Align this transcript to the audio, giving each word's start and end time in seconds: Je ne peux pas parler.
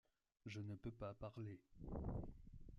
Je 0.47 0.59
ne 0.61 0.73
peux 0.73 0.89
pas 0.89 1.13
parler. 1.13 1.59